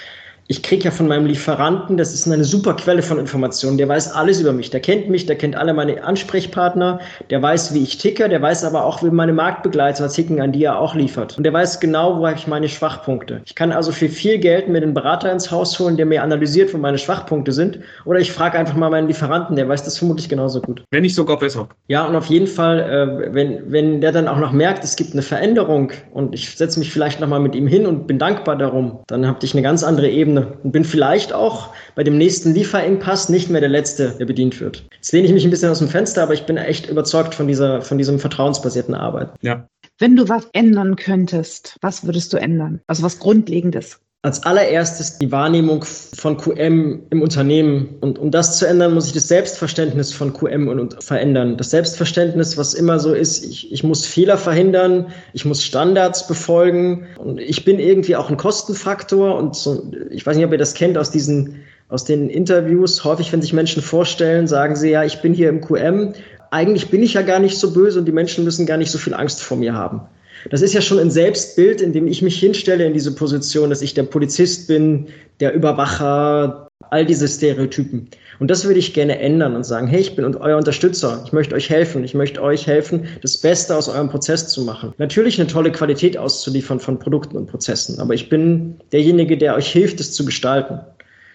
[0.51, 4.13] ich kriege ja von meinem Lieferanten, das ist eine super Quelle von Informationen, der weiß
[4.13, 7.99] alles über mich, der kennt mich, der kennt alle meine Ansprechpartner, der weiß, wie ich
[7.99, 11.37] ticke, der weiß aber auch, wie meine Marktbegleiter ticken, an die er auch liefert.
[11.37, 13.43] Und der weiß genau, wo habe ich meine Schwachpunkte.
[13.45, 16.73] Ich kann also für viel Geld mir den Berater ins Haus holen, der mir analysiert,
[16.73, 17.81] wo meine Schwachpunkte sind.
[18.07, 20.83] Oder ich frage einfach mal meinen Lieferanten, der weiß das vermutlich genauso gut.
[20.91, 21.69] Wenn nicht sogar besser.
[21.89, 25.13] Ja, und auf jeden Fall, äh, wenn, wenn der dann auch noch merkt, es gibt
[25.13, 29.01] eine Veränderung und ich setze mich vielleicht nochmal mit ihm hin und bin dankbar darum,
[29.09, 33.29] dann habe ich eine ganz andere Ebene Und bin vielleicht auch bei dem nächsten Lieferengpass
[33.29, 34.85] nicht mehr der Letzte, der bedient wird.
[34.95, 37.47] Jetzt lehne ich mich ein bisschen aus dem Fenster, aber ich bin echt überzeugt von
[37.47, 39.31] dieser, von diesem vertrauensbasierten Arbeit.
[39.41, 39.69] Ja.
[39.99, 42.81] Wenn du was ändern könntest, was würdest du ändern?
[42.87, 44.01] Also was Grundlegendes?
[44.23, 47.97] Als allererstes die Wahrnehmung von QM im Unternehmen.
[48.01, 51.57] Und um das zu ändern, muss ich das Selbstverständnis von QM verändern.
[51.57, 57.07] Das Selbstverständnis, was immer so ist, ich, ich muss Fehler verhindern, ich muss Standards befolgen
[57.19, 59.37] und ich bin irgendwie auch ein Kostenfaktor.
[59.37, 63.05] Und so, ich weiß nicht, ob ihr das kennt aus diesen aus den Interviews.
[63.05, 66.13] Häufig, wenn sich Menschen vorstellen, sagen sie, ja, ich bin hier im QM.
[66.51, 68.99] Eigentlich bin ich ja gar nicht so böse und die Menschen müssen gar nicht so
[68.99, 70.03] viel Angst vor mir haben.
[70.51, 73.83] Das ist ja schon ein Selbstbild, in dem ich mich hinstelle in diese Position, dass
[73.83, 75.07] ich der Polizist bin,
[75.41, 78.09] der Überwacher, all diese Stereotypen.
[78.39, 81.55] Und das würde ich gerne ändern und sagen, hey, ich bin euer Unterstützer, ich möchte
[81.55, 84.95] euch helfen, ich möchte euch helfen, das Beste aus eurem Prozess zu machen.
[84.99, 89.71] Natürlich eine tolle Qualität auszuliefern von Produkten und Prozessen, aber ich bin derjenige, der euch
[89.71, 90.81] hilft, es zu gestalten.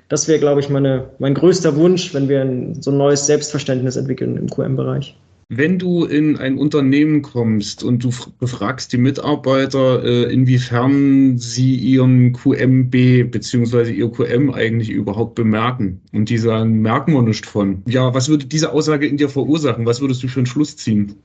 [0.09, 3.95] Das wäre, glaube ich, meine, mein größter Wunsch, wenn wir ein, so ein neues Selbstverständnis
[3.95, 5.15] entwickeln im QM-Bereich.
[5.49, 12.33] Wenn du in ein Unternehmen kommst und du befragst die Mitarbeiter, äh, inwiefern sie ihren
[12.33, 13.91] QMB bzw.
[13.91, 17.83] ihr QM eigentlich überhaupt bemerken und die sagen, merken wir nicht von.
[17.87, 19.85] Ja, was würde diese Aussage in dir verursachen?
[19.85, 21.15] Was würdest du für einen Schluss ziehen?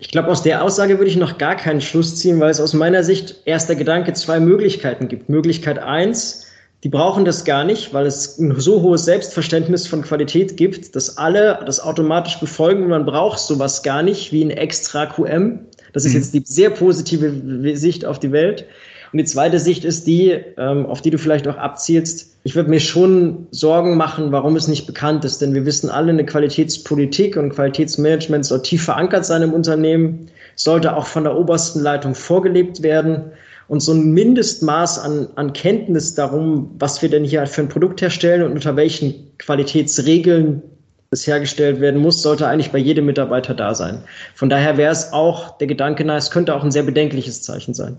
[0.00, 2.72] Ich glaube, aus der Aussage würde ich noch gar keinen Schluss ziehen, weil es aus
[2.72, 5.28] meiner Sicht erster Gedanke zwei Möglichkeiten gibt.
[5.28, 6.46] Möglichkeit eins,
[6.84, 11.18] die brauchen das gar nicht, weil es ein so hohes Selbstverständnis von Qualität gibt, dass
[11.18, 15.60] alle das automatisch befolgen und man braucht sowas gar nicht wie ein extra QM.
[15.92, 16.18] Das ist mhm.
[16.18, 18.64] jetzt die sehr positive Sicht auf die Welt.
[19.12, 22.36] Und die zweite Sicht ist die, ähm, auf die du vielleicht auch abzielst.
[22.44, 25.40] Ich würde mir schon Sorgen machen, warum es nicht bekannt ist.
[25.40, 30.94] Denn wir wissen alle, eine Qualitätspolitik und Qualitätsmanagement soll tief verankert sein im Unternehmen, sollte
[30.94, 33.32] auch von der obersten Leitung vorgelebt werden.
[33.68, 38.00] Und so ein Mindestmaß an, an Kenntnis darum, was wir denn hier für ein Produkt
[38.00, 40.62] herstellen und unter welchen Qualitätsregeln
[41.10, 44.02] es hergestellt werden muss, sollte eigentlich bei jedem Mitarbeiter da sein.
[44.34, 47.74] Von daher wäre es auch der Gedanke, na, es könnte auch ein sehr bedenkliches Zeichen
[47.74, 47.96] sein.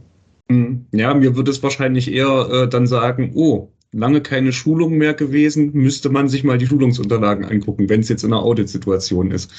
[0.47, 0.85] Mhm.
[0.91, 5.71] Ja, mir würde es wahrscheinlich eher äh, dann sagen, oh, lange keine Schulung mehr gewesen,
[5.73, 9.51] müsste man sich mal die Schulungsunterlagen angucken, wenn es jetzt in einer Auditsituation ist.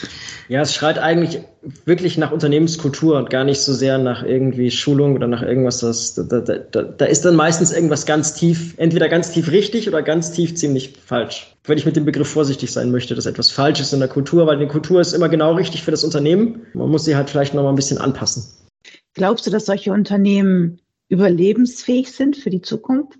[0.48, 1.40] Ja, es schreit eigentlich
[1.84, 5.80] wirklich nach Unternehmenskultur und gar nicht so sehr nach irgendwie Schulung oder nach irgendwas.
[5.80, 9.88] Das, da, da, da, da ist dann meistens irgendwas ganz tief, entweder ganz tief richtig
[9.88, 11.56] oder ganz tief ziemlich falsch.
[11.64, 14.46] Wenn ich mit dem Begriff vorsichtig sein möchte, dass etwas falsch ist in der Kultur,
[14.46, 16.66] weil die Kultur ist immer genau richtig für das Unternehmen.
[16.72, 18.44] Man muss sie halt vielleicht noch mal ein bisschen anpassen.
[19.14, 23.19] Glaubst du, dass solche Unternehmen überlebensfähig sind für die Zukunft?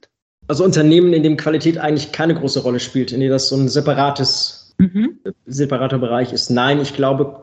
[0.51, 3.69] Also Unternehmen, in dem Qualität eigentlich keine große Rolle spielt, in dem das so ein
[3.69, 5.21] separates, mhm.
[5.47, 6.51] separater Bereich ist.
[6.51, 7.41] Nein, ich glaube,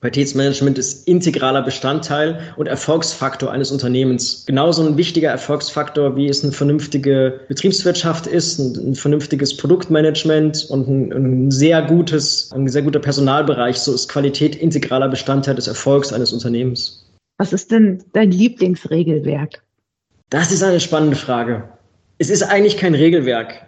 [0.00, 4.46] Qualitätsmanagement ist integraler Bestandteil und Erfolgsfaktor eines Unternehmens.
[4.46, 10.88] Genauso ein wichtiger Erfolgsfaktor, wie es eine vernünftige Betriebswirtschaft ist, ein, ein vernünftiges Produktmanagement und
[10.88, 13.76] ein, ein, sehr gutes, ein sehr guter Personalbereich.
[13.80, 17.06] So ist Qualität integraler Bestandteil des Erfolgs eines Unternehmens.
[17.36, 19.62] Was ist denn dein Lieblingsregelwerk?
[20.30, 21.75] Das ist eine spannende Frage.
[22.18, 23.66] Es ist eigentlich kein Regelwerk.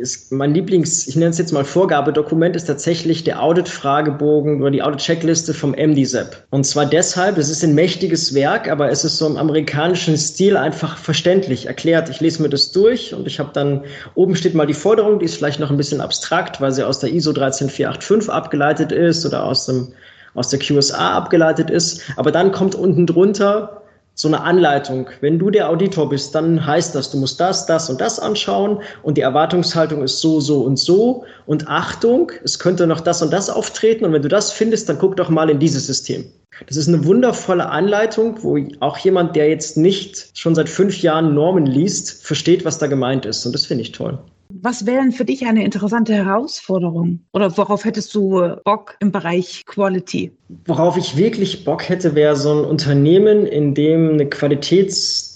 [0.00, 4.82] Es, mein Lieblings, ich nenne es jetzt mal Vorgabedokument, ist tatsächlich der Audit-Fragebogen oder die
[4.82, 6.44] Audit-Checkliste vom MDSEP.
[6.50, 10.56] Und zwar deshalb, es ist ein mächtiges Werk, aber es ist so im amerikanischen Stil
[10.56, 12.08] einfach verständlich erklärt.
[12.08, 13.82] Ich lese mir das durch und ich habe dann,
[14.14, 17.00] oben steht mal die Forderung, die ist vielleicht noch ein bisschen abstrakt, weil sie aus
[17.00, 19.88] der ISO 13485 abgeleitet ist oder aus dem
[20.34, 22.02] aus der QSA abgeleitet ist.
[22.16, 23.82] Aber dann kommt unten drunter
[24.18, 25.08] so eine Anleitung.
[25.20, 28.82] Wenn du der Auditor bist, dann heißt das, du musst das, das und das anschauen
[29.04, 31.24] und die Erwartungshaltung ist so, so und so.
[31.46, 34.98] Und Achtung, es könnte noch das und das auftreten und wenn du das findest, dann
[34.98, 36.24] guck doch mal in dieses System.
[36.66, 41.32] Das ist eine wundervolle Anleitung, wo auch jemand, der jetzt nicht schon seit fünf Jahren
[41.32, 43.46] Normen liest, versteht, was da gemeint ist.
[43.46, 44.18] Und das finde ich toll.
[44.50, 47.20] Was wäre denn für dich eine interessante Herausforderung?
[47.32, 50.32] Oder worauf hättest du Bock im Bereich Quality?
[50.64, 54.28] Worauf ich wirklich Bock hätte, wäre so ein Unternehmen, in dem eine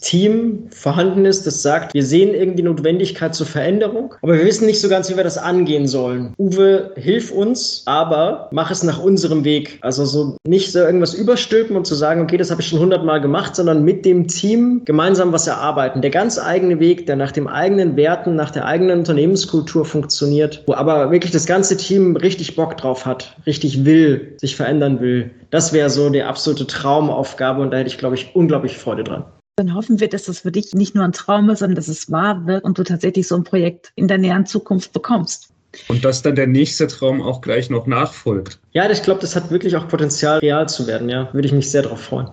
[0.02, 4.80] Qualitätsteam vorhanden ist, das sagt, wir sehen irgendwie Notwendigkeit zur Veränderung, aber wir wissen nicht
[4.80, 6.34] so ganz, wie wir das angehen sollen.
[6.38, 9.78] Uwe, hilf uns, aber mach es nach unserem Weg.
[9.80, 13.20] Also so nicht so irgendwas überstülpen und zu sagen, okay, das habe ich schon hundertmal
[13.20, 16.02] gemacht, sondern mit dem Team gemeinsam was erarbeiten.
[16.02, 20.74] Der ganz eigene Weg, der nach den eigenen Werten, nach der eigenen Unternehmenskultur funktioniert, wo
[20.74, 25.30] aber wirklich das ganze Team richtig Bock drauf hat, richtig will, sich verändern will.
[25.50, 29.24] Das wäre so die absolute Traumaufgabe und da hätte ich, glaube ich, unglaublich Freude dran.
[29.56, 32.10] Dann hoffen wir, dass das für dich nicht nur ein Traum ist, sondern dass es
[32.10, 35.52] wahr wird und du tatsächlich so ein Projekt in der näheren Zukunft bekommst.
[35.88, 38.60] Und dass dann der nächste Traum auch gleich noch nachfolgt.
[38.72, 41.08] Ja, ich glaube, das hat wirklich auch Potenzial, real zu werden.
[41.08, 42.30] Ja, würde ich mich sehr darauf freuen.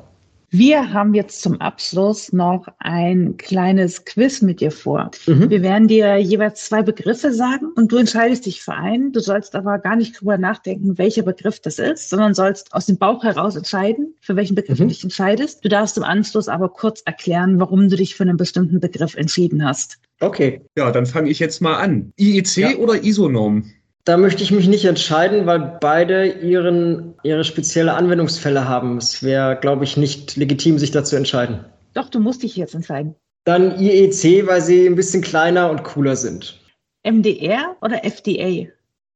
[0.51, 5.11] Wir haben jetzt zum Abschluss noch ein kleines Quiz mit dir vor.
[5.27, 5.49] Mhm.
[5.49, 9.11] Wir werden dir jeweils zwei Begriffe sagen und du entscheidest dich für einen.
[9.11, 12.97] Du sollst aber gar nicht drüber nachdenken, welcher Begriff das ist, sondern sollst aus dem
[12.97, 14.83] Bauch heraus entscheiden, für welchen Begriff mhm.
[14.83, 15.63] du dich entscheidest.
[15.63, 19.63] Du darfst im Anschluss aber kurz erklären, warum du dich für einen bestimmten Begriff entschieden
[19.63, 19.99] hast.
[20.19, 20.61] Okay.
[20.75, 22.11] Ja, dann fange ich jetzt mal an.
[22.17, 22.75] IEC ja.
[22.77, 23.71] oder ISO-Norm?
[24.05, 28.97] Da möchte ich mich nicht entscheiden, weil beide ihren, ihre spezielle Anwendungsfälle haben.
[28.97, 31.65] Es wäre, glaube ich, nicht legitim, sich dazu entscheiden.
[31.93, 33.15] Doch, du musst dich jetzt entscheiden.
[33.45, 36.59] Dann IEC, weil sie ein bisschen kleiner und cooler sind.
[37.03, 38.67] MDR oder FDA?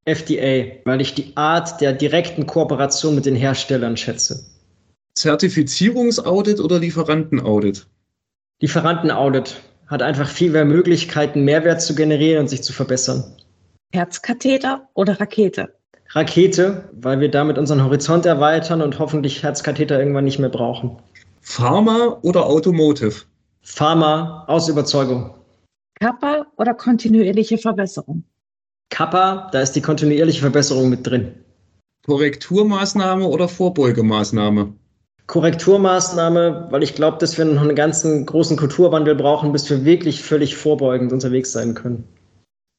[0.05, 4.45] FDA, weil ich die Art der direkten Kooperation mit den Herstellern schätze.
[5.15, 7.85] Zertifizierungsaudit oder Lieferantenaudit?
[8.59, 13.23] Lieferantenaudit hat einfach viel mehr Möglichkeiten, Mehrwert zu generieren und sich zu verbessern.
[13.93, 15.75] Herzkatheter oder Rakete?
[16.09, 20.97] Rakete, weil wir damit unseren Horizont erweitern und hoffentlich Herzkatheter irgendwann nicht mehr brauchen.
[21.41, 23.13] Pharma oder Automotive?
[23.61, 25.35] Pharma aus Überzeugung.
[25.99, 28.23] Kappa oder kontinuierliche Verbesserung?
[28.89, 31.31] Kappa, da ist die kontinuierliche Verbesserung mit drin.
[32.07, 34.73] Korrekturmaßnahme oder Vorbeugemaßnahme?
[35.27, 40.23] Korrekturmaßnahme, weil ich glaube, dass wir noch einen ganzen großen Kulturwandel brauchen, bis wir wirklich
[40.23, 42.07] völlig vorbeugend unterwegs sein können.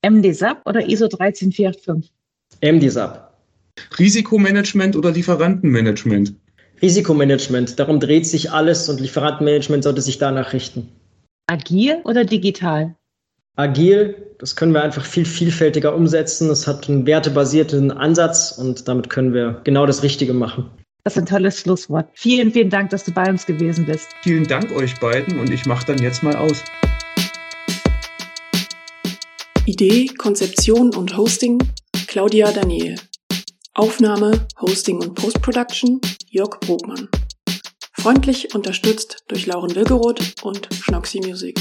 [0.05, 2.13] MDSAP oder ISO 13485?
[2.63, 3.33] MDSAP.
[3.99, 6.35] Risikomanagement oder Lieferantenmanagement?
[6.83, 7.79] Risikomanagement.
[7.79, 10.89] Darum dreht sich alles und Lieferantenmanagement sollte sich danach richten.
[11.47, 12.95] Agil oder digital?
[13.57, 16.51] Agil, das können wir einfach viel vielfältiger umsetzen.
[16.51, 20.69] Es hat einen wertebasierten Ansatz und damit können wir genau das Richtige machen.
[21.05, 22.09] Das ist ein tolles Schlusswort.
[22.15, 24.09] Vielen, vielen Dank, dass du bei uns gewesen bist.
[24.23, 26.65] Vielen Dank euch beiden und ich mache dann jetzt mal aus.
[29.67, 31.59] Idee, Konzeption und Hosting
[32.07, 32.97] Claudia Daniel.
[33.73, 37.09] Aufnahme, Hosting und Postproduction Jörg Brogmann.
[37.93, 41.59] Freundlich unterstützt durch Lauren Wilgeroth und Schnoxy Music.